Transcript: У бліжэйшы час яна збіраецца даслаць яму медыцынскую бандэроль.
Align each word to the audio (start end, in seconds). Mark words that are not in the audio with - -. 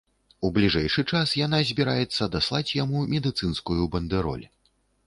У 0.47 0.49
бліжэйшы 0.55 1.03
час 1.11 1.35
яна 1.41 1.59
збіраецца 1.73 2.31
даслаць 2.37 2.65
яму 2.83 3.07
медыцынскую 3.17 3.81
бандэроль. 3.97 4.45